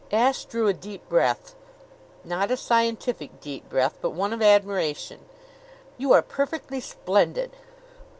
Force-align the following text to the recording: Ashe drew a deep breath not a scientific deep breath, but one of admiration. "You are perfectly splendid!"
Ashe 0.11 0.45
drew 0.45 0.67
a 0.67 0.73
deep 0.73 1.07
breath 1.09 1.53
not 2.23 2.49
a 2.49 2.57
scientific 2.57 3.39
deep 3.39 3.69
breath, 3.69 3.99
but 4.01 4.13
one 4.13 4.33
of 4.33 4.41
admiration. 4.41 5.25
"You 5.95 6.11
are 6.13 6.23
perfectly 6.23 6.79
splendid!" 6.79 7.51